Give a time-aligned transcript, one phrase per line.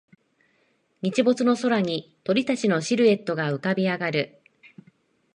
[1.03, 4.41] 日没の空に鳥たちのシルエットが浮かび上がる